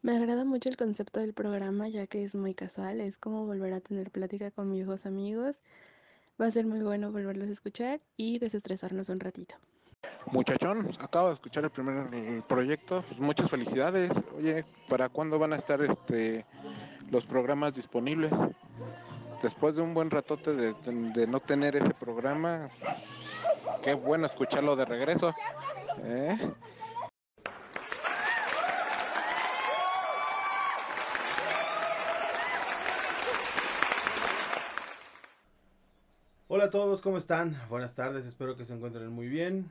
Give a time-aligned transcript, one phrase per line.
[0.00, 3.72] Me agrada mucho el concepto del programa, ya que es muy casual, es como volver
[3.72, 5.56] a tener plática con viejos amigos.
[6.40, 9.56] Va a ser muy bueno volverlos a escuchar y desestresarnos un ratito.
[10.30, 14.12] Muchachón, acabo de escuchar el primer proyecto, pues muchas felicidades.
[14.36, 16.46] Oye, ¿para cuándo van a estar este
[17.10, 18.30] los programas disponibles?
[19.42, 22.70] Después de un buen ratote de no tener ese programa,
[23.82, 25.34] qué bueno escucharlo de regreso.
[26.04, 26.36] ¿eh?
[36.58, 37.56] Hola a todos, ¿cómo están?
[37.68, 39.70] Buenas tardes, espero que se encuentren muy bien.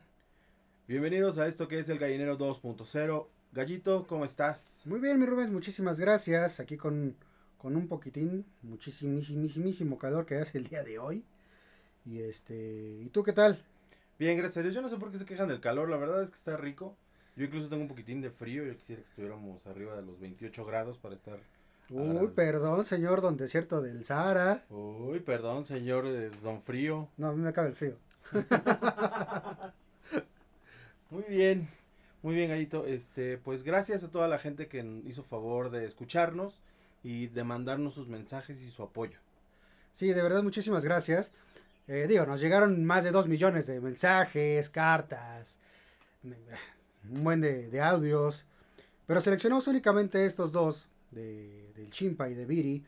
[0.87, 3.27] Bienvenidos a esto que es el Gallinero 2.0.
[3.51, 4.83] Gallito, ¿cómo estás?
[4.85, 6.61] Muy bien, mi Rubén, muchísimas gracias.
[6.61, 7.17] Aquí con,
[7.57, 11.25] con un poquitín, muchísimísimo calor que hace el día de hoy.
[12.05, 12.55] Y este,
[13.01, 13.61] ¿y tú qué tal?
[14.17, 14.73] Bien, gracias a Dios.
[14.73, 16.95] Yo no sé por qué se quejan del calor, la verdad es que está rico.
[17.35, 20.63] Yo incluso tengo un poquitín de frío, yo quisiera que estuviéramos arriba de los 28
[20.63, 21.37] grados para estar...
[21.89, 24.65] Uy, perdón, señor don desierto del Sahara.
[24.69, 27.07] Uy, perdón, señor eh, Don Frío.
[27.15, 27.95] No, a mí me acaba el frío.
[31.09, 31.69] Muy bien,
[32.21, 32.85] muy bien, Gallito.
[32.85, 36.59] Este, pues gracias a toda la gente que hizo favor de escucharnos
[37.01, 39.17] y de mandarnos sus mensajes y su apoyo.
[39.93, 41.31] Sí, de verdad, muchísimas gracias.
[41.87, 45.57] Eh, digo, nos llegaron más de dos millones de mensajes, cartas,
[46.23, 48.45] un buen de, de audios.
[49.05, 52.83] Pero seleccionamos únicamente estos dos, de, del Chimpa y de Viri,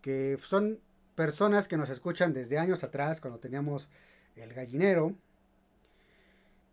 [0.00, 0.78] que son
[1.14, 3.90] personas que nos escuchan desde años atrás, cuando teníamos
[4.36, 5.14] el gallinero.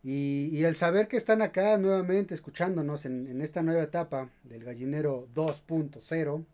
[0.03, 4.63] Y, y el saber que están acá nuevamente escuchándonos en, en esta nueva etapa del
[4.63, 6.45] gallinero 2.0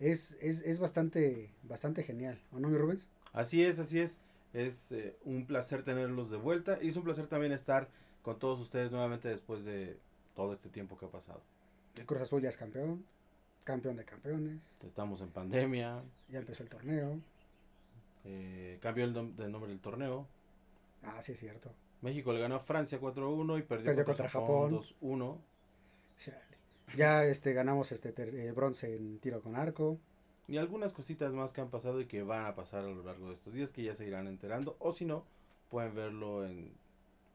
[0.00, 3.06] es, es, es bastante, bastante genial, ¿o no, mi Rubens?
[3.32, 4.18] Así es, así es.
[4.52, 7.88] Es eh, un placer tenerlos de vuelta y es un placer también estar
[8.22, 9.96] con todos ustedes nuevamente después de
[10.34, 11.40] todo este tiempo que ha pasado.
[11.96, 13.04] El Cruz Azul ya es campeón,
[13.64, 17.18] campeón de campeones, Estamos en pandemia, ya empezó el torneo.
[18.24, 20.26] eh, cambió el nom- nombre del torneo.
[21.02, 21.70] Ah, sí es cierto.
[22.02, 24.84] México le ganó a Francia 4-1 y perdió, Perdió contra, contra Japón, Japón.
[25.00, 25.38] 2-1.
[26.18, 26.38] Chale.
[26.96, 29.98] Ya este, ganamos este eh, bronce en tiro con arco.
[30.48, 33.28] Y algunas cositas más que han pasado y que van a pasar a lo largo
[33.28, 34.76] de estos días que ya se irán enterando.
[34.80, 35.24] O si no,
[35.70, 36.72] pueden verlo en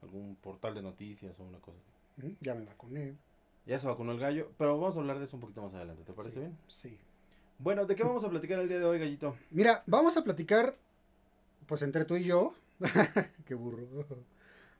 [0.01, 1.77] algún portal de noticias o una cosa
[2.19, 2.35] así.
[2.41, 3.15] Ya me vacuné.
[3.65, 6.03] Ya se vacunó el gallo, pero vamos a hablar de eso un poquito más adelante,
[6.03, 6.57] ¿te parece Sí, bien?
[6.67, 6.97] Sí.
[7.57, 9.35] Bueno, ¿de qué vamos a platicar el día de hoy, gallito?
[9.49, 10.75] Mira, vamos a platicar,
[11.65, 12.53] pues entre tú y yo.
[13.45, 13.87] Qué burro.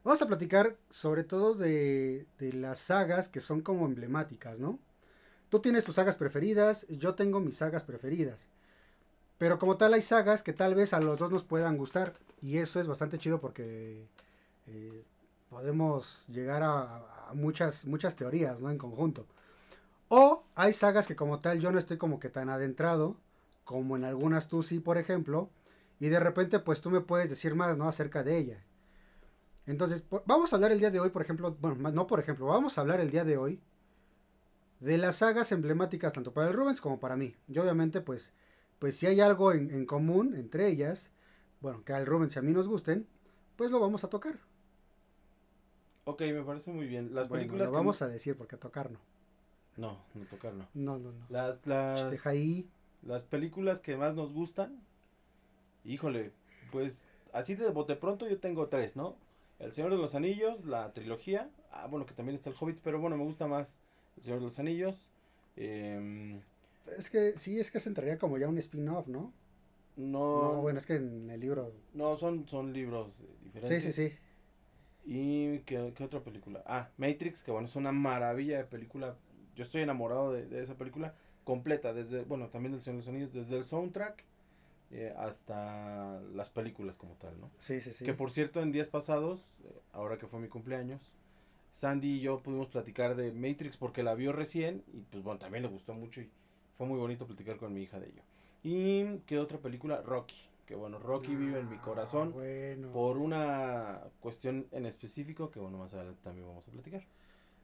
[0.04, 4.78] Vamos a platicar sobre todo de, de las sagas que son como emblemáticas, ¿no?
[5.50, 8.48] Tú tienes tus sagas preferidas, yo tengo mis sagas preferidas.
[9.38, 12.14] Pero como tal hay sagas que tal vez a los dos nos puedan gustar.
[12.42, 14.08] Y eso es bastante chido porque
[14.68, 15.04] eh,
[15.56, 18.70] podemos llegar a, muchas, muchas teorías, ¿no?
[18.72, 19.26] En conjunto.
[20.10, 23.16] O hay sagas que como tal yo no estoy como que tan adentrado,
[23.64, 25.50] como en algunas tú sí, por ejemplo,
[25.98, 27.88] y de repente pues tú me puedes decir más, ¿no?
[27.88, 28.66] Acerca de ella.
[29.66, 32.78] Entonces, vamos a hablar el día de hoy, por ejemplo, bueno, no por ejemplo, vamos
[32.78, 33.62] a hablar el día de hoy
[34.82, 37.34] de las sagas emblemáticas tanto para el Rubens como para mí.
[37.48, 38.34] Y obviamente pues,
[38.78, 41.12] pues si hay algo en, en común entre ellas,
[41.62, 43.08] bueno, que al Rubens y a mí nos gusten,
[43.56, 44.38] pues lo vamos a tocar.
[46.06, 47.16] Ok, me parece muy bien.
[47.16, 49.00] Las Bueno, películas lo que- vamos a decir porque tocar no.
[49.78, 50.68] No, no tocar no.
[50.74, 51.26] No, no, no.
[51.30, 52.70] Las, las, Deja ahí.
[53.02, 54.80] las películas que más nos gustan,
[55.84, 56.32] híjole,
[56.72, 59.16] pues así de bote pronto yo tengo tres, ¿no?
[59.60, 63.00] El Señor de los Anillos, la trilogía, ah, bueno, que también está el Hobbit, pero
[63.00, 63.74] bueno, me gusta más
[64.18, 65.08] El Señor de los Anillos.
[65.58, 66.40] em,
[66.98, 69.34] Es que sí, es que se entraría como ya un spin-off, ¿no?
[69.98, 71.72] no, No, bueno, es que en el libro.
[71.94, 73.84] no, son, son libros eh, Sí, diferentes.
[73.96, 74.16] sí, sí.
[75.06, 76.64] ¿Y qué, qué otra película?
[76.66, 79.16] Ah, Matrix, que bueno, es una maravilla de película.
[79.56, 83.08] Yo estoy enamorado de, de esa película completa, desde, bueno, también del Señor de los
[83.08, 84.24] Anillos, desde el soundtrack
[84.92, 87.50] eh, hasta las películas como tal, ¿no?
[87.58, 88.06] Sí, sí, sí.
[88.06, 91.12] Que por cierto, en días pasados, eh, ahora que fue mi cumpleaños,
[91.74, 95.64] Sandy y yo pudimos platicar de Matrix porque la vio recién y pues bueno, también
[95.64, 96.30] le gustó mucho y
[96.78, 98.22] fue muy bonito platicar con mi hija de ello.
[98.64, 100.02] ¿Y qué otra película?
[100.02, 100.38] Rocky.
[100.66, 102.92] Que bueno, Rocky vive en mi Ah, corazón Bueno.
[102.92, 107.04] por una cuestión en específico que bueno, más adelante también vamos a platicar.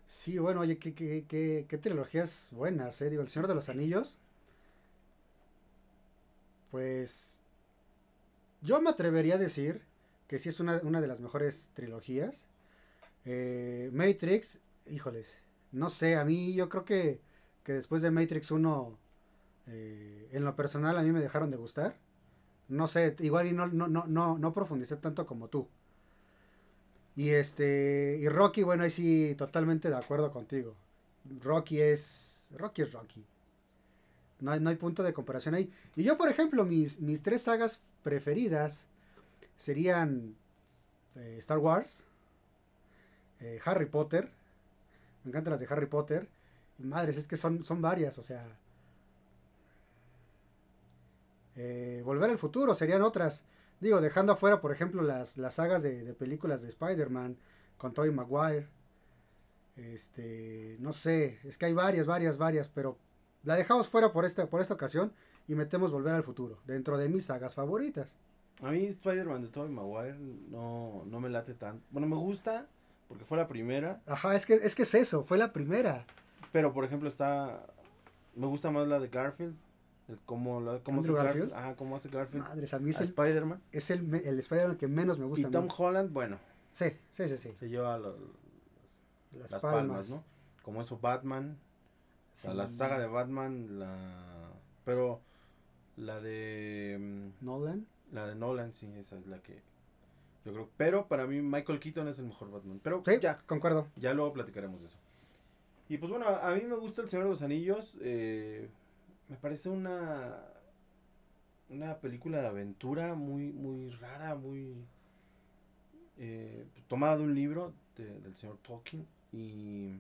[0.08, 3.10] Sí, bueno, oye, qué, qué, qué, qué trilogías buenas, ¿eh?
[3.10, 4.20] Digo, El Señor de los Anillos.
[6.70, 7.38] Pues.
[8.62, 9.82] Yo me atrevería a decir
[10.28, 12.48] que sí es una, una de las mejores trilogías.
[13.26, 14.60] Eh, Matrix,
[14.90, 17.22] híjoles, no sé, a mí yo creo que,
[17.64, 18.98] que después de Matrix 1,
[19.68, 21.98] eh, en lo personal a mí me dejaron de gustar.
[22.72, 25.68] No sé, igual y no, no, no, no, no profundicé tanto como tú.
[27.18, 30.74] Y este, y Rocky, bueno, ahí sí, totalmente de acuerdo contigo.
[31.42, 33.26] Rocky es, Rocky es Rocky.
[34.40, 35.70] No hay, no hay punto de comparación ahí.
[35.98, 38.86] Y yo, por ejemplo, mis, mis tres sagas preferidas
[39.58, 40.36] serían
[41.16, 42.06] eh, Star Wars,
[43.42, 44.32] eh, Harry Potter.
[45.26, 46.30] Me encantan las de Harry Potter.
[46.78, 48.48] Madres, es que son, son varias, o sea.
[51.56, 53.46] Eh, Volver al futuro serían otras.
[53.80, 57.38] Digo, dejando afuera, por ejemplo, las, las sagas de, de películas de Spider-Man
[57.78, 58.68] con Tobey Maguire.
[59.76, 62.98] Este, no sé, es que hay varias, varias, varias, pero
[63.44, 65.14] la dejamos fuera por esta, por esta ocasión
[65.48, 68.16] y metemos Volver al futuro dentro de mis sagas favoritas.
[68.62, 70.18] A mí Spider-Man de Tobey Maguire
[70.50, 71.84] no, no me late tanto.
[71.90, 72.68] Bueno, me gusta
[73.08, 76.06] porque fue la primera, Ajá, es que es que es eso, fue la primera.
[76.52, 77.66] pero por ejemplo está...
[78.36, 79.56] Me gusta más la de Garfield.
[80.08, 81.50] El cómo, cómo hace ¿Andrew Garfield.
[81.52, 81.54] Garfield?
[81.54, 82.44] Ajá, cómo hace Garfield.
[82.44, 83.62] Madres, a mí es a el, Spider-Man.
[83.72, 85.42] es el, el Spider-Man que menos me gusta.
[85.42, 85.52] Y a mí.
[85.54, 86.38] Tom Holland, bueno,
[86.74, 87.52] Sí, sí, sí, sí.
[87.58, 88.16] se lleva los-
[89.40, 89.82] Las, las palmas.
[89.82, 90.24] palmas, ¿no?
[90.64, 91.58] Como eso Batman.
[92.34, 92.76] Sea, la Sí.
[92.78, 94.52] saga de Batman, la...
[94.86, 95.22] Pero
[95.98, 96.98] la de...
[97.00, 97.86] mm, Nolan.
[98.12, 99.62] La de Nolan, sí, esa es la que...
[100.46, 100.70] Yo creo.
[100.78, 102.80] Pero para mí Michael Keaton es el mejor Batman.
[102.84, 103.88] Pero Sí, ya, concuerdo.
[103.96, 104.98] ya luego platicaremos de eso.
[105.90, 107.96] Y pues bueno, a mí me gusta El Señor de los Anillos.
[108.02, 108.70] eh,
[109.32, 110.38] me parece una...
[111.70, 114.76] Una película de aventura muy, muy rara, muy...
[116.18, 119.08] eh, tomada de un libro de- del señor Tolkien.
[119.32, 119.94] Y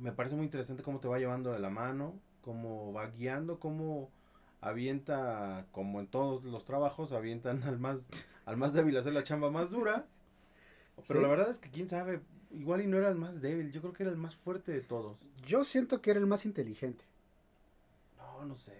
[0.00, 4.08] me parece muy interesante cómo te va llevando de la mano, cómo va guiando, cómo
[4.60, 8.08] avienta, como en todos los trabajos, avientan al más,
[8.44, 10.06] al más débil a hacer la chamba más dura.
[11.08, 11.22] Pero Sí.
[11.24, 12.20] la verdad es que quién sabe,
[12.52, 14.80] igual y no era el más débil, yo creo que era el más fuerte de
[14.82, 15.18] todos.
[15.44, 17.04] Yo siento que era el más inteligente.
[18.42, 18.72] No, no sé.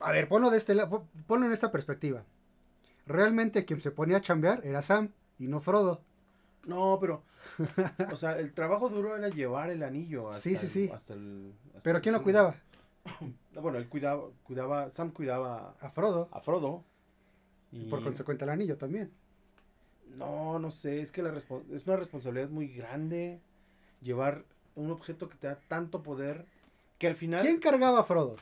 [0.00, 2.22] A ver, ponlo de este lado, ponlo en esta perspectiva.
[3.06, 6.02] Realmente quien se ponía a chambear era Sam y no Frodo.
[6.66, 7.22] No, pero,
[8.12, 10.90] o sea, el trabajo duro era llevar el anillo hasta Sí, sí, el- sí.
[10.92, 12.54] hasta el- hasta Pero el ¿quién lo cuidaba?
[13.60, 16.28] Bueno, él cuidaba, cuidaba, Sam cuidaba A Frodo.
[16.30, 16.84] a Frodo.
[17.72, 19.10] Y por consecuente el anillo también.
[20.16, 23.40] No, no sé, es que la es una responsabilidad muy grande
[24.00, 24.44] llevar
[24.76, 26.44] un objeto que te da tanto poder
[26.98, 27.42] que al final...
[27.42, 28.36] ¿Quién cargaba a Frodo?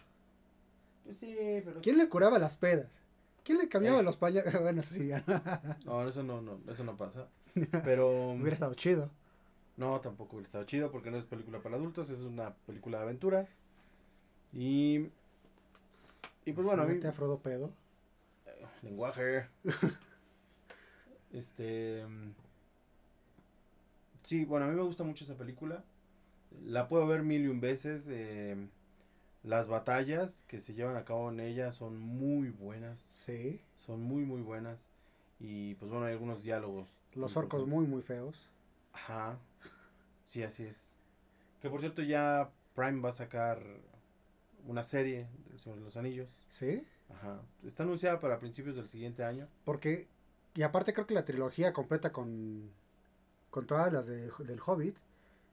[1.06, 1.80] Pues sí, pero...
[1.80, 3.00] ¿Quién le curaba las pedas?
[3.44, 4.02] ¿Quién le cambiaba Eh.
[4.02, 4.52] los pañales?
[4.60, 5.40] Bueno, eso sí, ya no.
[5.84, 7.28] No, eso no, no, eso no pasa.
[7.84, 8.32] Pero...
[8.32, 9.08] hubiera estado chido.
[9.76, 13.04] No, tampoco hubiera estado chido porque no es película para adultos, es una película de
[13.04, 13.48] aventuras.
[14.52, 15.08] Y...
[16.44, 17.00] Y pues bueno, a mí...
[17.12, 17.70] Frodo pedo.
[18.82, 19.46] Lenguaje.
[21.32, 22.04] este.
[24.22, 25.82] Sí, bueno, a mí me gusta mucho esa película.
[26.64, 28.02] La puedo ver mil y un veces.
[28.08, 28.56] eh,
[29.46, 32.98] las batallas que se llevan a cabo en ella son muy buenas.
[33.10, 33.60] Sí.
[33.78, 34.84] Son muy, muy buenas.
[35.38, 36.88] Y pues bueno, hay algunos diálogos.
[37.14, 38.50] Los orcos muy, muy feos.
[38.92, 39.38] Ajá.
[40.24, 40.84] Sí, así es.
[41.62, 43.62] Que por cierto, ya Prime va a sacar
[44.66, 46.28] una serie del Señor de los Anillos.
[46.48, 46.82] Sí.
[47.14, 47.40] Ajá.
[47.64, 49.46] Está anunciada para principios del siguiente año.
[49.64, 50.08] Porque,
[50.54, 52.70] y aparte creo que la trilogía completa con,
[53.50, 54.96] con todas las de- del Hobbit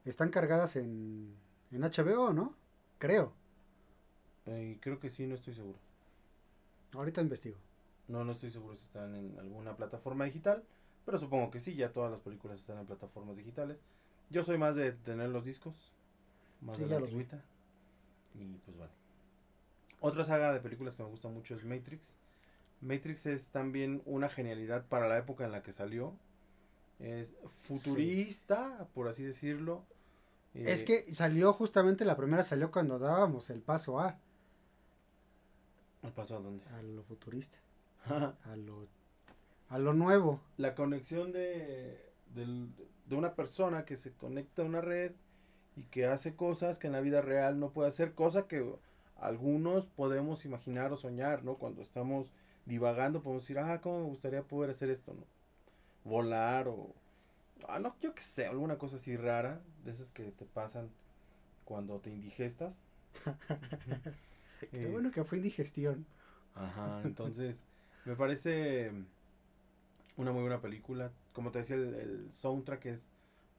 [0.05, 1.35] están cargadas en,
[1.71, 2.55] en HBO, ¿no?
[2.97, 3.33] Creo.
[4.45, 5.79] Eh, creo que sí, no estoy seguro.
[6.93, 7.57] Ahorita investigo.
[8.07, 10.63] No, no estoy seguro si están en alguna plataforma digital.
[11.05, 13.77] Pero supongo que sí, ya todas las películas están en plataformas digitales.
[14.29, 15.93] Yo soy más de tener los discos.
[16.61, 17.43] Más Sí, de la antigüita.
[18.33, 18.93] Y pues bueno.
[19.99, 22.13] Otra saga de películas que me gusta mucho es Matrix.
[22.81, 26.13] Matrix es también una genialidad para la época en la que salió.
[26.99, 29.85] Es futurista, por así decirlo.
[30.53, 34.19] es Eh, que salió justamente, la primera salió cuando dábamos el paso a,
[36.03, 36.65] ¿Me pasó a dónde?
[36.77, 37.57] a lo futurista,
[38.09, 38.87] a lo,
[39.69, 40.41] a lo nuevo.
[40.57, 45.13] la conexión de, de una persona que se conecta a una red
[45.75, 48.63] y que hace cosas que en la vida real no puede hacer, cosa que
[49.17, 51.55] algunos podemos imaginar o soñar, ¿no?
[51.55, 52.31] Cuando estamos
[52.65, 55.25] divagando podemos decir, ah, ¿cómo me gustaría poder hacer esto, ¿no?
[56.03, 56.93] Volar o,
[57.67, 60.89] ah, no, yo qué sé, alguna cosa así rara, de esas que te pasan
[61.65, 62.81] cuando te indigestas.
[64.71, 66.05] Qué Eh, bueno que fue indigestión.
[66.55, 67.63] Ajá, entonces
[68.05, 68.91] me parece
[70.17, 71.11] una muy buena película.
[71.33, 73.05] Como te decía, el, el soundtrack es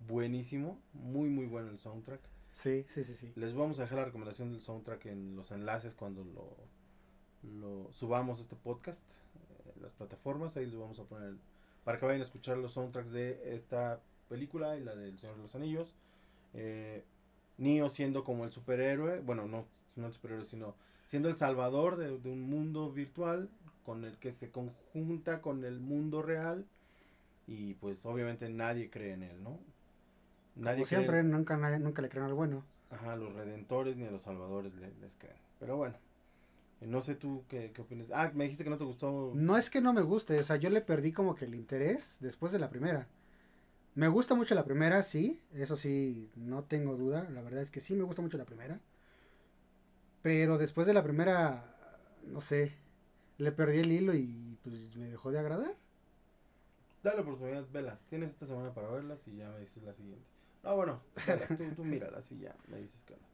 [0.08, 2.20] buenísimo, muy muy bueno el soundtrack.
[2.52, 3.32] Sí, sí, sí, sí.
[3.34, 6.56] Les vamos a dejar la recomendación del soundtrack en los enlaces cuando lo,
[7.42, 10.56] lo subamos este podcast eh, en las plataformas.
[10.56, 11.34] Ahí les vamos a poner
[11.84, 15.42] para que vayan a escuchar los soundtracks de esta película y la del Señor de
[15.42, 15.94] los Anillos.
[16.54, 17.04] Eh,
[17.58, 20.74] Neo siendo como el superhéroe, bueno, no, no el superhéroe, sino
[21.06, 23.48] siendo el salvador de, de un mundo virtual
[23.84, 26.64] con el que se conjunta con el mundo real
[27.46, 29.58] y pues obviamente nadie cree en él, ¿no?
[30.56, 32.64] Nadie Como cree- siempre, nunca, nadie- nunca le creen al bueno.
[32.90, 35.36] ajá, a los redentores ni a los salvadores le- les creen.
[35.58, 35.96] Pero bueno,
[36.80, 38.06] eh, no sé tú qué, qué opinas.
[38.12, 39.32] Ah, me dijiste que no te gustó.
[39.34, 42.16] No es que no me guste, o sea, yo le perdí como que el interés
[42.20, 43.08] después de la primera.
[43.94, 47.80] Me gusta mucho la primera, sí, eso sí, no tengo duda, la verdad es que
[47.80, 48.80] sí me gusta mucho la primera.
[50.24, 51.62] Pero después de la primera,
[52.26, 52.72] no sé,
[53.36, 55.74] le perdí el hilo y pues me dejó de agradar.
[57.02, 58.00] Dale oportunidad, velas.
[58.08, 60.24] Tienes esta semana para verlas y ya me dices la siguiente.
[60.62, 63.26] No, bueno, velas, tú, tú míralas y ya me dices qué onda.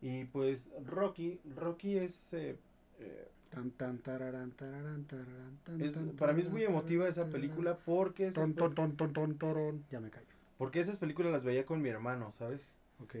[0.00, 2.56] Y pues Rocky, Rocky es, eh,
[3.00, 7.26] eh, Tan, tan, tararán, tararán, tararán, tan, es- tan, para mí es muy emotiva esa
[7.26, 9.84] película porque Ton, ton, ton, ton, ton, torón.
[9.90, 10.26] Ya me callo.
[10.58, 12.68] porque esas películas las veía con mi hermano, ¿sabes?
[13.02, 13.14] Ok.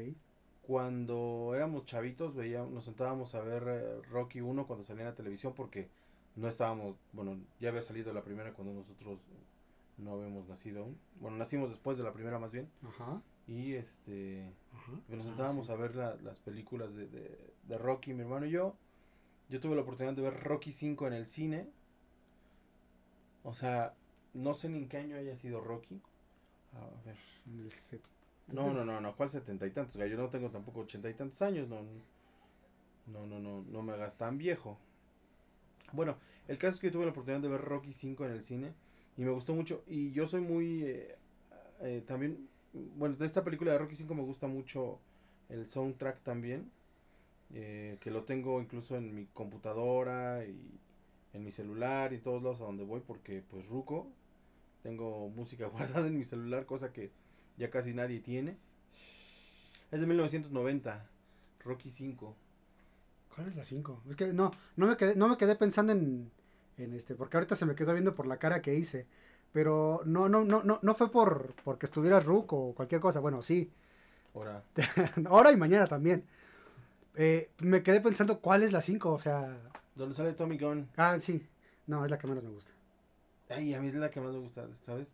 [0.68, 5.14] Cuando éramos chavitos veía, nos sentábamos a ver eh, Rocky 1 cuando salía en la
[5.14, 5.88] televisión porque
[6.36, 9.18] no estábamos, bueno, ya había salido la primera cuando nosotros
[9.96, 10.98] no habíamos nacido aún.
[11.22, 12.68] Bueno, nacimos después de la primera más bien.
[12.86, 13.22] Ajá.
[13.46, 14.92] Y este ajá.
[15.08, 15.72] nos Ah, sentábamos sí.
[15.72, 18.74] a ver la- las películas de, de, de Rocky, mi hermano y yo.
[19.48, 21.66] Yo tuve la oportunidad de ver Rocky 5 en el cine.
[23.42, 23.94] O sea,
[24.34, 25.98] no sé ni en qué año haya sido Rocky.
[26.74, 27.16] A ver.
[27.46, 28.02] En el set-
[28.52, 30.00] No, no, no, no, ¿cuál setenta y tantos?
[30.00, 31.82] Yo no tengo tampoco ochenta y tantos años, no,
[33.06, 34.78] no, no, no, no me hagas tan viejo.
[35.92, 38.42] Bueno, el caso es que yo tuve la oportunidad de ver Rocky 5 en el
[38.42, 38.72] cine
[39.16, 39.82] y me gustó mucho.
[39.86, 41.16] Y yo soy muy, eh,
[41.80, 42.48] eh, también,
[42.96, 44.98] bueno, de esta película de Rocky 5 me gusta mucho
[45.48, 46.70] el soundtrack también,
[47.54, 50.58] eh, que lo tengo incluso en mi computadora y
[51.34, 54.08] en mi celular y todos lados a donde voy porque pues Ruco,
[54.82, 57.10] tengo música guardada en mi celular, cosa que
[57.58, 58.56] ya casi nadie tiene.
[59.90, 61.06] Es de 1990,
[61.64, 62.36] Rocky 5.
[63.34, 64.02] ¿Cuál es la 5?
[64.08, 66.30] Es que no, no me quedé, no me quedé pensando en,
[66.76, 69.06] en este, porque ahorita se me quedó viendo por la cara que hice.
[69.52, 73.20] Pero no, no, no, no, no fue por porque estuviera Rook o cualquier cosa.
[73.20, 73.70] Bueno, sí.
[74.34, 74.62] Ahora,
[75.26, 76.24] Ahora y mañana también.
[77.16, 79.10] Eh, me quedé pensando cuál es la 5.
[79.10, 79.58] O sea.
[79.94, 80.88] donde sale Tommy Gunn.
[80.96, 81.46] Ah, sí.
[81.86, 82.70] No, es la que menos me gusta.
[83.48, 85.08] Ay, a mí es la que más me gusta, ¿sabes?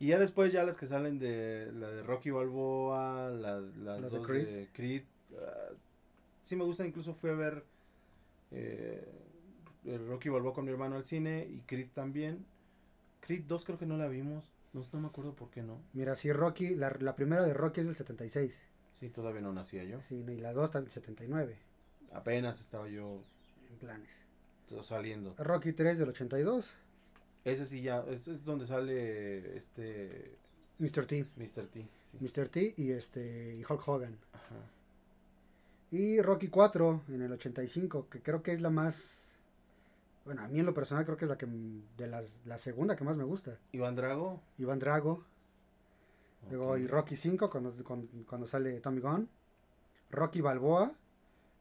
[0.00, 4.12] Y ya después ya las que salen de la de Rocky Balboa, la- las, Las
[4.12, 4.46] de dos Creed.
[4.46, 5.02] de Creed.
[5.40, 5.72] ah,
[6.44, 7.64] sí me gustan, incluso fui a ver
[8.50, 9.04] eh,
[9.84, 12.44] el Rocky Balboa con mi hermano al cine y Creed también.
[13.20, 15.80] Creed 2 creo que no la vimos, no, no me acuerdo por qué no.
[15.92, 18.62] Mira, sí, Rocky, la, la primera de Rocky es del 76.
[19.00, 20.00] Sí, todavía no nacía yo.
[20.02, 21.56] Sí, y la 2 también 79.
[22.12, 23.20] Apenas estaba yo
[23.70, 24.10] En planes.
[24.82, 25.34] saliendo.
[25.38, 26.74] Rocky 3 del 82.
[27.48, 30.36] Ese sí ya, ese es donde sale este
[30.78, 31.06] Mr.
[31.06, 31.26] T.
[31.36, 31.66] Mr.
[31.66, 31.88] T.
[32.12, 32.18] sí.
[32.20, 32.48] Mr.
[32.48, 34.18] T y este y Hulk Hogan.
[34.32, 34.56] Ajá.
[35.90, 39.24] Y Rocky 4 en el 85, que creo que es la más...
[40.24, 42.94] Bueno, a mí en lo personal creo que es la que de las, la segunda
[42.94, 43.58] que más me gusta.
[43.72, 44.42] Iván Drago.
[44.58, 45.24] Iván Drago.
[46.50, 49.28] Luego y Rocky 5 cuando, cuando, cuando sale Tommy Gunn.
[50.10, 50.92] Rocky Balboa,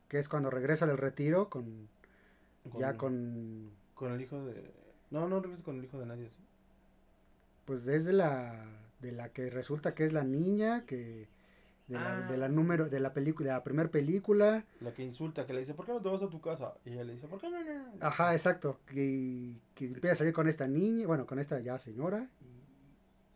[0.09, 1.87] que es cuando regresa del retiro con,
[2.77, 3.71] ya con...
[3.93, 4.86] con el hijo de.
[5.11, 6.29] No, no regresa con el hijo de nadie.
[6.29, 6.37] ¿sí?
[7.65, 8.65] Pues desde la...
[8.99, 11.27] De la que resulta que es la niña, que...
[11.87, 12.53] De la, Ah, de la sí.
[12.53, 14.65] número, de la película, de la primera película.
[14.81, 16.73] La que insulta, que le dice, ¿por qué no te vas a tu casa?
[16.83, 17.63] Y ella le dice, ¿por qué no?
[17.63, 17.91] no, no?".
[18.01, 18.79] Ajá, exacto.
[18.87, 22.27] Que, que empieza a salir con esta niña, bueno, con esta ya señora.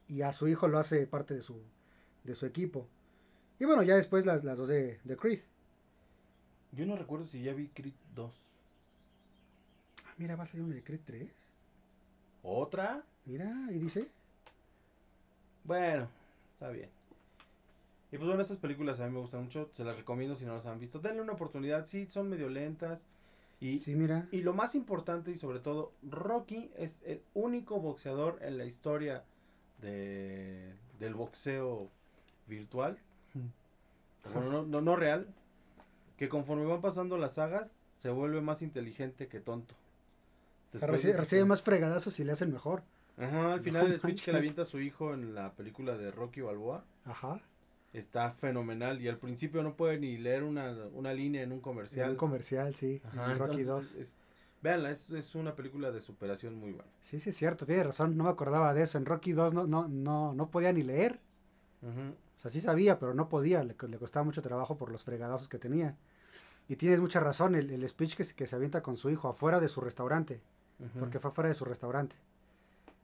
[0.10, 1.62] Y, y a su hijo lo hace parte de su,
[2.26, 2.88] de su equipo.
[3.60, 5.40] Y bueno, ya después las, las dos de, de Creed.
[6.74, 8.34] Yo no recuerdo si ya vi Creed 2.
[10.08, 11.30] Ah, mira, va a salir una de Creed 3.
[12.44, 13.04] ¿Otra?
[13.26, 14.08] Mira, y dice.
[15.64, 16.08] Bueno,
[16.54, 16.90] está bien.
[18.12, 19.70] Y pues bueno, estas películas a mí me gustan mucho.
[19.72, 21.00] Se las recomiendo si no las han visto.
[21.00, 21.86] Denle una oportunidad.
[21.86, 23.02] Sí, son medio lentas.
[23.60, 24.28] Y, Sí, mira.
[24.32, 29.24] y lo más importante y sobre todo, Rocky es el único boxeador en la historia
[29.82, 31.90] de, del boxeo
[32.48, 32.98] virtual.
[34.34, 35.26] Bueno, no, no, no real.
[36.18, 39.74] Que conforme van pasando las sagas, se vuelve más inteligente que tonto.
[40.74, 42.84] Recibe, más fregadazos y le hacen mejor.
[43.18, 45.98] Ajá, al final No el speech que le avienta a su hijo en la película
[45.98, 47.42] de Rocky Balboa Ajá.
[47.94, 49.02] está fenomenal.
[49.02, 52.10] Y al principio no puede ni leer una, una línea en un En comercial.
[52.12, 53.02] un comercial, sí.
[53.06, 54.02] Ajá, en Rocky entonces 2.
[54.02, 54.18] es-
[54.62, 56.90] véanla, es, es una película de superación muy buena.
[57.02, 58.16] Sí, sí, es cierto, tiene razón.
[58.16, 58.98] No me acordaba de eso.
[58.98, 61.20] En Rocky 2 no, no, no, no podía ni leer.
[61.82, 62.12] Ujú.
[62.12, 63.64] O sea, sí sabía, pero no podía.
[63.64, 65.96] Le, le costaba mucho trabajo por los fregadazos que tenía.
[66.70, 69.60] Y tienes mucha razón, el, el speech que, que se avienta con su hijo afuera
[69.60, 70.42] de su restaurante.
[71.00, 72.16] Porque fue afuera de su restaurante.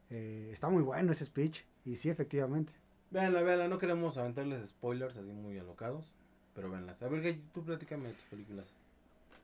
[0.10, 1.64] Eh, está muy bueno ese speech.
[1.86, 2.74] Y sí, efectivamente.
[3.12, 6.12] Véanla, véanla, no queremos aventarles spoilers así muy alocados,
[6.54, 7.02] pero véanlas.
[7.02, 8.68] A ver, tú platícame tus películas.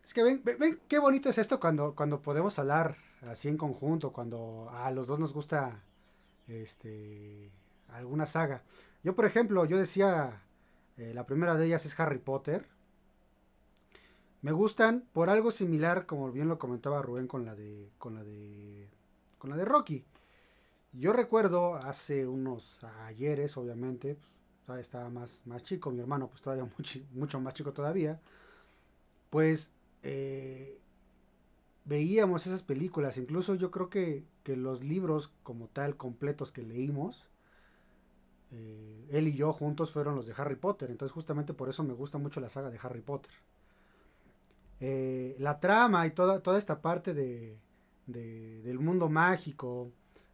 [0.05, 3.57] Es que ven, ven, ven qué bonito es esto cuando, cuando podemos hablar así en
[3.57, 5.79] conjunto, cuando a los dos nos gusta
[6.47, 7.51] este
[7.89, 8.63] alguna saga.
[9.03, 10.41] Yo, por ejemplo, yo decía
[10.97, 12.67] Eh, la primera de ellas es Harry Potter.
[14.43, 17.89] Me gustan por algo similar, como bien lo comentaba Rubén con la de.
[17.97, 18.89] con la de.
[19.38, 20.05] con la de Rocky.
[20.91, 24.17] Yo recuerdo hace unos ayeres, obviamente,
[24.65, 28.19] pues, estaba más, más chico, mi hermano pues todavía mucho, mucho más chico todavía,
[29.29, 29.71] pues
[30.03, 30.77] eh,
[31.85, 37.27] veíamos esas películas, incluso yo creo que, que, los libros como tal completos que leímos,
[38.51, 41.93] eh, él y yo juntos fueron los de Harry Potter, entonces justamente por eso me
[41.93, 43.31] gusta mucho la saga de Harry Potter.
[44.80, 47.58] Eh, la trama y toda, toda esta parte de,
[48.08, 49.92] de, del mundo mágico,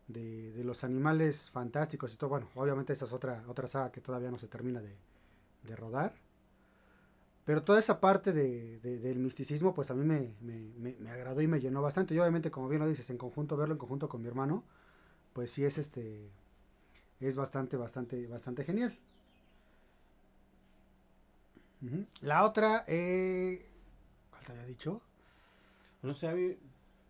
[0.07, 2.31] de, de, los animales fantásticos y todo.
[2.31, 4.95] Bueno, obviamente esa es otra, otra saga que todavía no se termina de,
[5.63, 6.13] de rodar.
[7.45, 11.47] Pero toda esa parte de, del misticismo, pues a mí me, me, me, agradó y
[11.47, 12.13] me llenó bastante.
[12.13, 14.63] Y obviamente, como bien lo dices, en conjunto, verlo en conjunto con mi hermano,
[15.33, 16.29] pues sí es este.
[17.19, 18.95] Es bastante, bastante, bastante genial.
[22.21, 23.68] La otra, eh, ¿cuál
[24.49, 25.01] te había dicho?
[26.01, 26.57] No sé, a mí,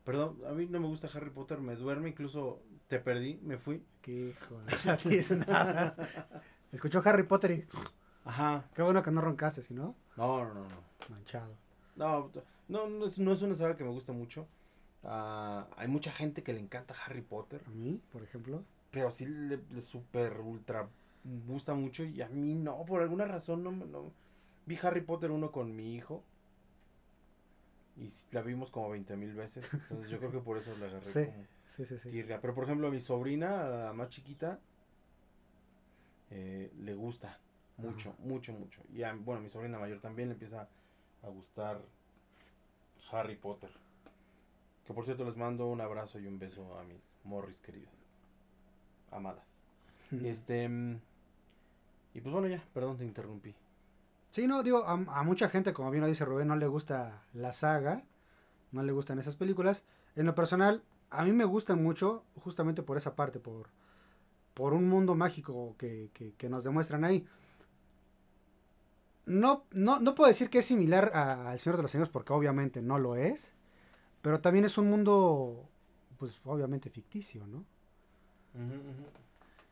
[0.04, 3.82] perdón, a mí no me gusta Harry Potter, me duerme, incluso te perdí, me fui.
[4.02, 5.96] Qué joder, nada.
[6.72, 7.68] Escuchó Harry Potter y.
[8.26, 8.70] Ajá.
[8.74, 9.96] Qué bueno que no roncaste, si no.
[10.18, 10.84] No, no, no, no.
[11.10, 11.56] Manchado.
[11.96, 12.32] No,
[12.68, 14.48] no, no es, no es una saga que me gusta mucho.
[15.04, 17.62] Uh, hay mucha gente que le encanta Harry Potter.
[17.66, 18.64] A mí, por ejemplo.
[18.92, 20.90] Pero sí le, le super ultra
[21.48, 24.12] gusta mucho y a mí no, por alguna razón no, no.
[24.66, 26.24] Vi Harry Potter 1 con mi hijo.
[28.00, 29.72] Y la vimos como 20 mil veces.
[29.74, 32.24] Entonces yo creo que por eso la agarré sí, como sí, sí.
[32.42, 34.60] Pero por ejemplo a mi sobrina, a la más chiquita,
[36.32, 37.40] eh, le gusta
[37.78, 38.20] mucho, Ajá.
[38.24, 38.82] mucho, mucho.
[38.94, 40.68] Y a, bueno, a mi sobrina mayor también le empieza
[41.24, 41.82] a gustar
[43.12, 43.72] Harry Potter.
[44.86, 47.94] Que por cierto les mando un abrazo y un beso a mis morris queridas.
[49.12, 49.58] Amadas.
[50.24, 50.70] este...
[52.14, 53.54] Y pues bueno ya, perdón, te interrumpí.
[54.32, 57.52] Sí, no, digo, a, mucha gente, como bien lo dice Rubén, no le gusta la
[57.52, 58.04] saga,
[58.72, 59.84] no le gustan esas películas.
[60.16, 63.70] En lo personal, a mí me gustan mucho justamente por esa parte, por,
[64.54, 67.28] por un mundo mágico que, que, que nos demuestran ahí.
[69.26, 72.82] No, no, no, puedo decir que es similar al Señor de los Anillos porque obviamente
[72.82, 73.54] no lo es,
[74.22, 75.70] pero también es un mundo,
[76.18, 77.64] pues obviamente ficticio, ¿no?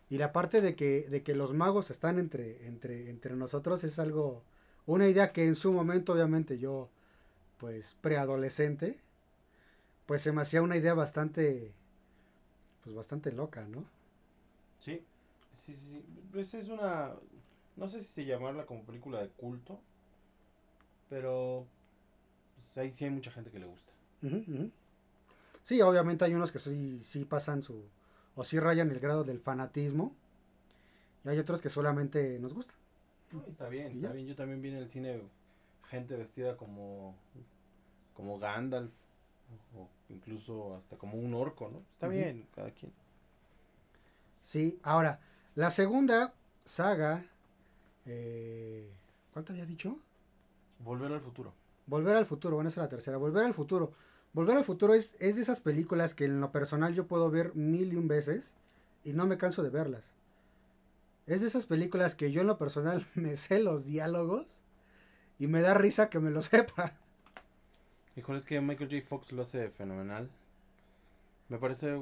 [0.10, 4.00] Y la parte de que, de que los magos están entre, entre, entre nosotros es
[4.00, 4.43] algo,
[4.86, 6.89] una idea que en su momento obviamente yo,
[7.58, 9.00] pues preadolescente,
[10.06, 11.74] pues se me hacía una idea bastante,
[12.84, 13.84] pues bastante loca, ¿no?
[14.80, 15.04] Sí,
[15.65, 17.12] sí, sí, pues es una,
[17.76, 19.80] no sé si se llamarla como película de culto,
[21.10, 21.65] pero
[22.56, 23.91] pues ahí sí hay mucha gente que le gusta.
[24.24, 24.72] Uh -huh, uh -huh.
[25.65, 27.84] Sí, obviamente hay unos que sí, sí pasan su,
[28.38, 30.15] o sí rayan el grado del fanatismo.
[31.26, 32.73] Y hay otros que solamente nos gusta.
[33.32, 34.28] No, está bien, está bien.
[34.28, 35.21] Yo también vi en el cine
[35.89, 37.15] gente vestida como,
[38.13, 38.93] como Gandalf,
[39.76, 41.80] o incluso hasta como un orco, ¿no?
[41.91, 42.13] Está uh -huh.
[42.13, 42.93] bien, cada quien.
[44.43, 45.19] Sí, ahora,
[45.56, 47.26] la segunda saga,
[48.06, 48.89] eh,
[49.34, 49.97] ¿cuál te había dicho?
[50.80, 51.54] Volver al futuro.
[51.88, 53.17] Volver al futuro, bueno, esa es la tercera.
[53.17, 53.93] Volver al futuro.
[54.38, 57.56] Volver al futuro es, es de esas películas que en lo personal yo puedo ver
[57.56, 58.54] mil y un veces
[59.04, 60.12] y no me canso de verlas.
[61.26, 64.45] Es de esas películas que yo en lo personal me sé los diálogos
[65.39, 66.93] y me da risa que me lo sepa.
[68.15, 69.02] Híjole, es que Michael J.
[69.08, 70.30] Fox lo hace fenomenal.
[71.50, 72.00] Me parece.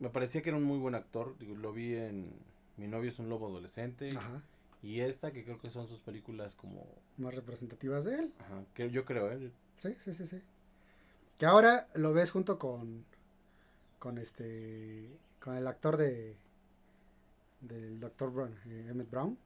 [0.00, 1.36] Me parecía que era un muy buen actor.
[1.40, 2.32] Lo vi en
[2.76, 4.08] Mi novio es un lobo adolescente.
[4.08, 4.42] Ajá.
[4.82, 6.84] Y esta, que creo que son sus películas como.
[7.16, 8.34] Más representativas de él.
[8.40, 9.52] Ajá, que yo creo, ¿eh?
[9.76, 10.42] Sí, sí, sí, sí.
[11.38, 13.04] Que ahora lo ves junto con.
[13.98, 15.18] Con este.
[15.40, 16.36] Con el actor de.
[17.60, 18.30] Del Dr.
[18.30, 19.38] Brown, eh, Emmett Brown.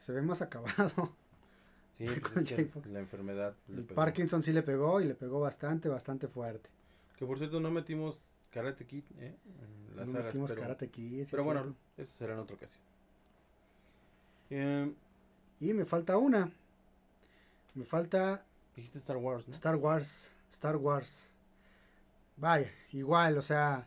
[0.00, 1.14] Se ve más acabado.
[1.92, 3.54] Sí, pues es que la enfermedad.
[3.68, 6.70] El Parkinson sí le pegó y le pegó bastante, bastante fuerte.
[7.18, 9.36] Que por cierto no metimos Karate Kid, ¿eh?
[9.90, 11.24] En las no sagas, metimos pero, Karate Kid.
[11.24, 11.80] Sí pero bueno, cierto.
[11.98, 12.82] eso será en otra ocasión.
[14.50, 14.92] Eh,
[15.60, 16.50] y me falta una.
[17.74, 18.44] Me falta.
[18.74, 19.54] Dijiste Star Wars, ¿no?
[19.54, 20.34] Star Wars.
[20.52, 21.30] Star Wars.
[22.36, 23.86] Vaya, igual, o sea,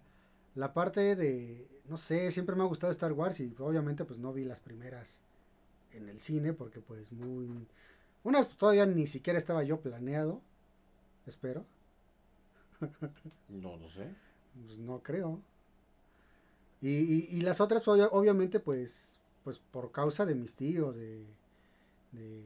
[0.55, 4.33] la parte de, no sé, siempre me ha gustado Star Wars y obviamente pues no
[4.33, 5.21] vi las primeras
[5.91, 7.67] en el cine porque pues muy...
[8.23, 10.41] Unas todavía ni siquiera estaba yo planeado,
[11.25, 11.65] espero.
[13.49, 14.09] No, no sé.
[14.65, 15.39] Pues no creo.
[16.81, 19.11] Y, y, y las otras obviamente pues,
[19.43, 21.25] pues por causa de mis tíos, de,
[22.11, 22.43] de...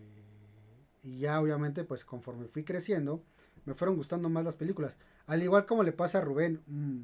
[1.03, 3.21] Y ya obviamente pues conforme fui creciendo,
[3.65, 4.97] me fueron gustando más las películas.
[5.27, 7.01] Al igual como le pasa a Rubén mmm,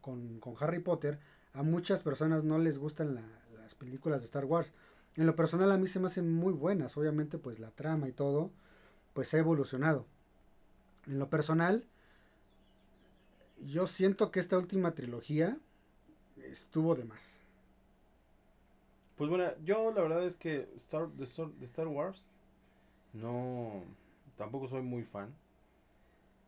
[0.00, 1.18] con, con, Harry Potter,
[1.52, 3.22] a muchas personas no les gustan la,
[3.60, 4.72] las películas de Star Wars.
[5.16, 6.96] En lo personal a mí se me hacen muy buenas.
[6.96, 8.50] Obviamente pues la trama y todo
[9.12, 10.06] pues ha evolucionado.
[11.06, 11.84] En lo personal
[13.64, 15.58] yo siento que esta última trilogía
[16.44, 17.40] estuvo de más.
[19.16, 22.24] Pues bueno, yo la verdad es que Star, de, Star, de Star Wars
[23.12, 23.82] no
[24.36, 25.34] tampoco soy muy fan.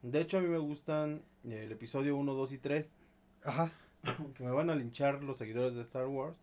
[0.02, 2.94] De hecho a mí me gustan el episodio 1, 2 y 3.
[3.44, 3.70] Ajá.
[4.34, 6.38] que me van a linchar los seguidores de Star Wars.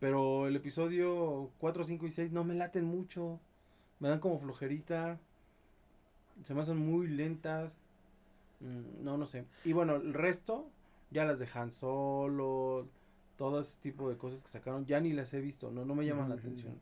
[0.00, 3.40] Pero el episodio 4, 5 y 6 no me laten mucho.
[4.00, 5.18] Me dan como flojerita.
[6.44, 7.80] Se me hacen muy lentas.
[8.60, 9.44] Mm, no, no sé.
[9.64, 10.70] Y bueno, el resto,
[11.10, 12.86] ya las de Han Solo,
[13.36, 15.70] todo ese tipo de cosas que sacaron, ya ni las he visto.
[15.70, 16.44] No, no me llaman la Ujú.
[16.46, 16.80] atención.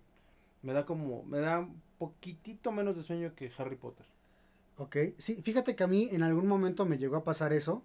[0.62, 4.06] Me da como, me da un poquitito menos de sueño que Harry Potter.
[4.78, 7.82] Ok, sí, fíjate que a mí en algún momento me llegó a pasar eso.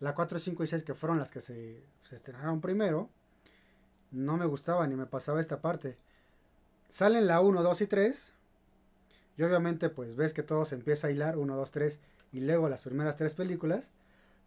[0.00, 3.10] La 4, 5 y 6 que fueron las que se, se estrenaron primero,
[4.10, 5.96] no me gustaban y me pasaba esta parte.
[6.90, 8.34] Salen la 1, 2 y 3.
[9.36, 12.00] Y obviamente pues ves que todo se empieza a hilar, 1, 2, 3
[12.32, 13.92] y luego las primeras tres películas.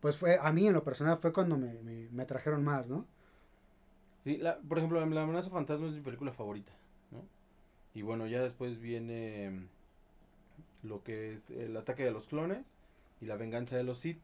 [0.01, 3.05] Pues fue, a mí en lo personal fue cuando me, me, me atrajeron más, ¿no?
[4.23, 6.73] Sí, la- por ejemplo, La amenaza fantasma es mi película favorita,
[7.11, 7.23] ¿no?
[7.93, 9.67] Y bueno, ya después viene
[10.83, 12.65] lo que es el ataque de los clones
[13.21, 14.19] y la venganza de los Sith.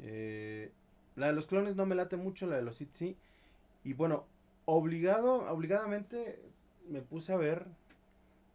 [0.00, 0.70] Eh,
[1.16, 3.16] la de los clones no me late mucho, la de los Sith sí.
[3.84, 4.24] Y bueno,
[4.64, 6.40] obligado, obligadamente
[6.88, 7.66] me puse a ver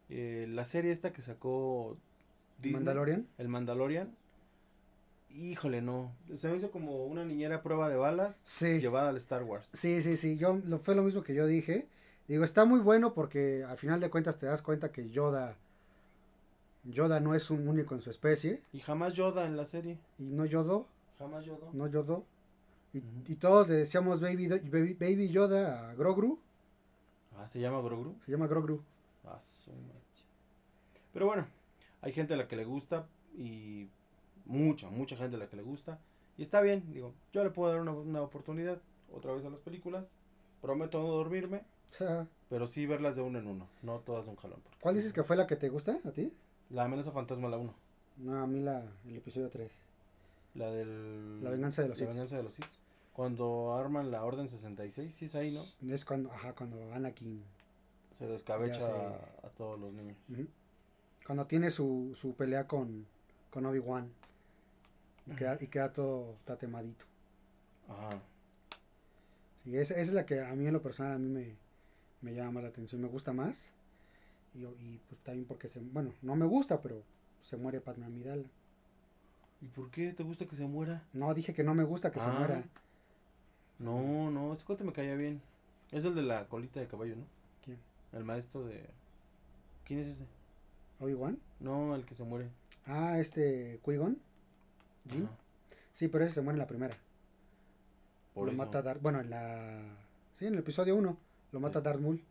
[0.10, 1.98] eh, la serie esta que sacó
[2.58, 3.28] Disney, Mandalorian.
[3.38, 4.16] el Mandalorian.
[5.32, 6.12] Híjole, no.
[6.36, 8.80] Se me hizo como una niñera a prueba de balas Sí.
[8.80, 9.68] llevada al Star Wars.
[9.74, 11.88] Sí, sí, sí, yo lo, fue lo mismo que yo dije.
[12.28, 15.56] Digo, está muy bueno porque al final de cuentas te das cuenta que Yoda
[16.84, 19.98] Yoda no es un único en su especie Y jamás Yoda en la serie.
[20.18, 20.88] y no Yodo,
[21.18, 21.68] Jamás Yoda.
[21.74, 22.24] no Yodo.
[22.94, 23.00] Y,
[23.32, 26.40] y todos le decíamos baby, baby, Baby Yoda a Grogru,
[27.38, 28.16] Ah, se llama Grogru.
[28.26, 28.82] se llama Grogru.
[29.26, 29.38] Ah.
[31.14, 31.46] Pero bueno,
[32.02, 33.88] hay gente a la que le gusta y
[34.46, 36.00] mucha, mucha gente a la que le gusta.
[36.38, 38.80] Y está bien, digo, yo le puedo dar una, una oportunidad
[39.14, 40.06] otra vez a las películas.
[40.62, 41.60] Prometo no dormirme,
[41.92, 44.60] O sea, pero sí verlas de uno en uno, no todas de un jalón.
[44.82, 46.34] ¿Cuál dices que fue la que te gusta a ti?
[46.70, 47.74] La amenaza fantasma la 1.
[48.18, 49.72] No, a mí la, el episodio 3.
[50.56, 51.44] La del...
[51.44, 52.14] La venganza de los La Sith.
[52.14, 52.66] venganza de los Sith.
[53.14, 55.94] Cuando arman la Orden 66, sí es ahí, ¿no?
[55.94, 57.44] Es cuando, ajá, cuando Anakin,
[58.18, 58.92] Se descabecha Ya sé.
[58.92, 60.18] a, a todos los niños.
[60.32, 60.48] ujú,
[61.26, 63.06] cuando tiene su, su pelea con,
[63.52, 64.10] con Obi-Wan
[65.28, 67.06] y queda, y queda todo tatemadito.
[67.88, 68.20] Ajá.
[69.64, 71.56] Sí, esa, esa es la que a mí en lo personal a mí me,
[72.22, 73.70] me llama más la atención, me gusta más.
[74.54, 77.04] Y, y, pues también porque se, bueno, no me gusta, pero
[77.42, 78.44] se muere Padme Amidala.
[79.62, 81.04] ¿Y por qué te gusta que se muera?
[81.14, 82.34] No, dije que no me gusta que se Ah.
[82.38, 82.64] muera.
[83.78, 85.42] No, no, ese cuate me caía bien.
[85.92, 87.24] Es el de la colita de caballo, ¿no?
[87.64, 87.78] ¿Quién?
[88.14, 88.86] El maestro de...
[89.86, 90.26] ¿Quién es ese?
[91.00, 91.40] ¿Obi-Wan?
[91.60, 92.50] No, el que se muere.
[92.86, 93.80] Ah, este.
[95.10, 95.26] Jin.
[95.26, 95.34] Ajá,
[95.94, 96.96] Sí, pero ese se muere en la primera.
[98.34, 98.58] Por lo eso.
[98.58, 99.82] mata Dar bueno, en la...
[100.36, 101.18] Sí, en el episodio 1.
[101.52, 102.22] Lo mata Es- Darth Maul.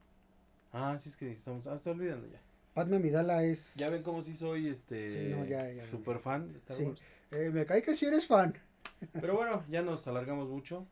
[0.72, 1.66] Ah, sí, es que estamos...
[1.66, 2.40] Ah, estoy olvidando ya.
[2.74, 3.74] Padme Amidala es...
[3.74, 5.08] Ya ven cómo sí soy, este...
[5.08, 5.86] Sí, no, ya, ya.
[5.88, 6.84] Super fan de Star Sí.
[6.84, 7.00] Wars.
[7.32, 8.54] Eh, me cae que si eres fan.
[9.12, 10.86] Pero bueno, ya nos alargamos mucho.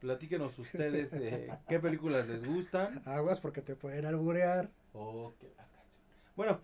[0.00, 3.02] Platíquenos ustedes eh, qué películas les gustan.
[3.04, 4.70] Aguas porque te pueden alburear.
[4.94, 6.02] Oh, qué la canción.
[6.36, 6.60] Bueno,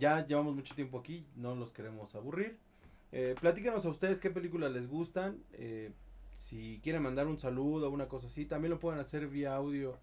[0.00, 2.56] ya llevamos mucho tiempo aquí, no los queremos aburrir.
[3.12, 5.38] Eh, platíquenos a ustedes qué películas les gustan.
[5.52, 5.92] eh,
[6.34, 9.96] si quieren mandar un saludo o una cosa así, también lo pueden hacer vía audio.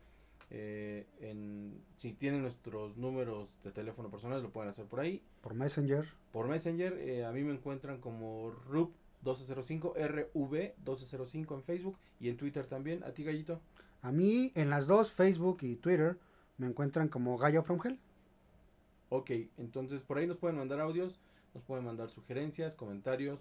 [0.49, 5.21] Eh, en, si tienen nuestros números de teléfono personales, lo pueden hacer por ahí.
[5.41, 6.05] Por Messenger.
[6.31, 8.91] Por Messenger, eh, a mí me encuentran como RUB
[9.23, 13.03] 1205, RV 1205 en Facebook y en Twitter también.
[13.03, 13.61] ¿A ti, Gallito?
[14.01, 16.17] A mí en las dos, Facebook y Twitter,
[16.57, 17.99] me encuentran como Gallo from Hell.
[19.09, 21.19] Ok, entonces por ahí nos pueden mandar audios,
[21.53, 23.39] nos pueden mandar sugerencias, comentarios,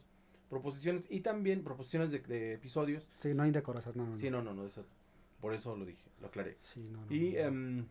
[0.48, 3.08] proposiciones y también proposiciones de, de episodios.
[3.20, 4.06] Sí, no hay decorosas, no.
[4.06, 4.84] no, Sí, no, no, no, eso,
[5.42, 6.57] por eso lo dije, lo aclaré.
[6.62, 7.85] Sí, no, no, Y em,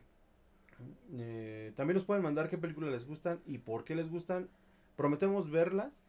[1.13, 4.49] eh, también nos pueden mandar qué películas les gustan y por qué les gustan.
[4.95, 6.07] Prometemos verlas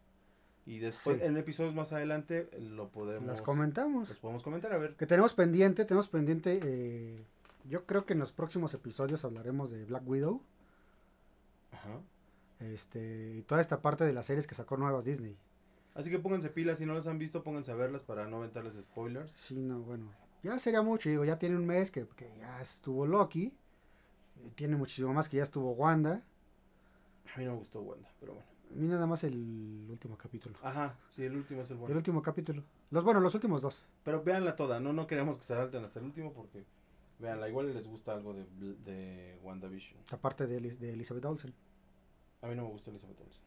[0.65, 1.25] y después Sí.
[1.25, 4.09] en episodios más adelante lo podemos, Las comentamos.
[4.09, 4.73] los podemos comentar.
[4.73, 6.61] A ver, Que tenemos pendiente, tenemos pendiente.
[6.63, 7.23] eh,
[7.69, 10.41] yo creo que en los próximos episodios hablaremos de Black Widow.
[11.73, 12.01] Ajá.
[12.61, 15.37] Este, y toda esta parte de las series que sacó nuevas Disney.
[15.95, 18.75] Así que pónganse pilas, si no las han visto, pónganse a verlas para no aventarles
[18.75, 19.31] spoilers.
[19.33, 20.07] Sí, no, bueno.
[20.43, 23.45] Ya sería mucho, digo, ya tiene un mes que, que ya estuvo Loki.
[23.45, 26.23] eh, Tiene muchísimo más que ya estuvo Wanda.
[27.35, 28.49] A mí no me gustó Wanda, pero bueno.
[28.71, 30.57] A mí nada más el último capítulo.
[30.63, 31.97] Ajá, sí, el último es el El bueno.
[31.97, 32.63] último capítulo.
[32.91, 33.85] Los, bueno, los últimos dos.
[34.03, 36.65] Pero véanla toda, no, no queremos que se salten hasta el último porque
[37.19, 38.45] Veanla, igual les gusta algo de,
[38.85, 40.01] de WandaVision.
[40.11, 41.55] Aparte de, de Elizabeth Olsen.
[42.41, 43.43] A mí no me gusta Elizabeth Olsen.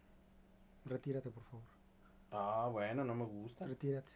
[0.86, 1.66] Retírate, por favor.
[2.32, 3.66] Ah, bueno, no me gusta.
[3.66, 4.14] Retírate.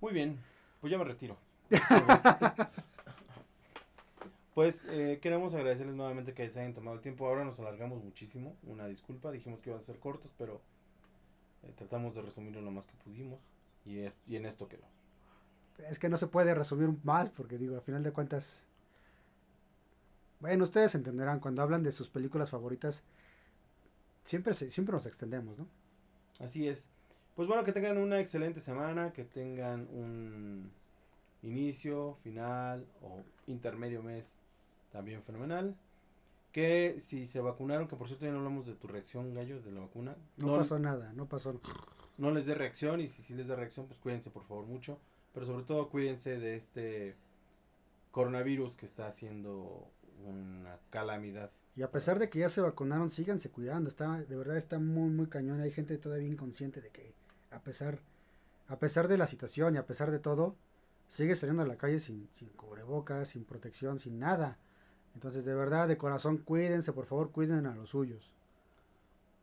[0.00, 0.38] Muy bien,
[0.80, 1.36] pues ya me retiro.
[4.54, 7.26] Pues eh, queremos agradecerles nuevamente que se hayan tomado el tiempo.
[7.26, 8.56] Ahora nos alargamos muchísimo.
[8.64, 10.60] Una disculpa, dijimos que iban a ser cortos, pero
[11.62, 13.40] eh, tratamos de resumirlo lo más que pudimos.
[13.86, 14.84] Y, es, y en esto quedó.
[15.88, 18.66] Es que no se puede resumir más porque digo, a final de cuentas...
[20.40, 23.02] Bueno, ustedes entenderán, cuando hablan de sus películas favoritas,
[24.24, 25.68] siempre, se, siempre nos extendemos, ¿no?
[26.38, 26.88] Así es.
[27.40, 30.70] Pues bueno, que tengan una excelente semana, que tengan un
[31.42, 34.30] inicio, final o intermedio mes
[34.92, 35.74] también fenomenal.
[36.52, 39.72] Que si se vacunaron, que por cierto ya no hablamos de tu reacción, gallo, de
[39.72, 40.16] la vacuna.
[40.36, 41.58] No, pasó nada, no pasó.
[42.18, 44.98] no les dé reacción y si sí les da reacción, pues cuídense por favor mucho.
[45.32, 47.16] Pero sobre todo cuídense de este
[48.10, 49.88] coronavirus que está haciendo
[50.26, 51.50] una calamidad.
[51.74, 53.88] Y a pesar de que ya se vacunaron, síganse cuidando.
[53.88, 55.62] Está, de verdad está muy, muy cañón.
[55.62, 57.18] Hay gente todavía inconsciente de que
[57.50, 57.98] a pesar,
[58.68, 60.56] a pesar de la situación y a pesar de todo,
[61.08, 64.58] sigue saliendo a la calle sin, sin cubrebocas, sin protección, sin nada.
[65.14, 68.32] Entonces, de verdad, de corazón, cuídense, por favor, cuiden a los suyos.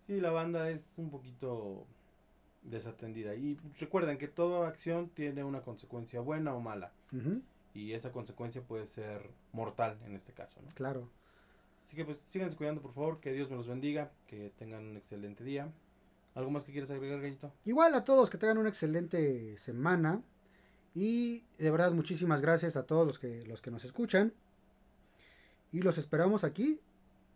[0.08, 1.86] Sí, la banda es un poquito
[2.63, 3.36] desatendida.
[3.36, 6.91] Y recuerden que toda acción tiene una consecuencia buena o mala.
[7.74, 10.74] Y esa consecuencia puede ser mortal en este caso, ¿no?
[10.74, 11.10] claro.
[11.84, 14.98] Así que pues síganse cuidando por favor, que Dios me los bendiga, que tengan un
[14.98, 15.72] excelente día.
[16.38, 17.52] ¿Algo más que quieras agregar, Gallito?
[17.65, 20.21] Igual a todos que tengan una excelente semana.
[20.93, 24.32] Y de verdad, muchísimas gracias a todos los que, los que nos escuchan.
[25.71, 26.80] Y los esperamos aquí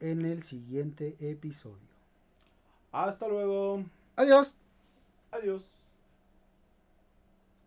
[0.02, 1.90] en el siguiente episodio.
[2.92, 3.84] Hasta luego.
[4.18, 4.54] Adiós.
[5.32, 5.64] Adiós.